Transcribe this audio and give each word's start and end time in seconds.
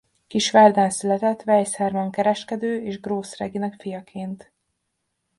Kisvárdán 0.27 0.89
született 0.89 1.43
Weisz 1.45 1.75
Herman 1.75 2.11
kereskedő 2.11 2.81
és 2.83 2.99
Grósz 2.99 3.37
Regina 3.37 3.71
fiaként. 3.77 4.51